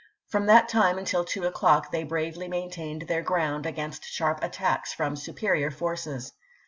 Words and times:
From 0.29 0.47
that 0.47 0.67
time 0.67 0.97
until 0.97 1.23
two 1.23 1.43
o'clock 1.45 1.91
they 1.91 2.03
bravely 2.03 2.47
maintained 2.47 3.03
their 3.03 3.21
ground 3.21 3.67
against 3.67 4.03
sharp 4.03 4.41
attacks 4.43 4.91
from 4.93 5.15
superior 5.15 5.69
forces. 5.69 6.33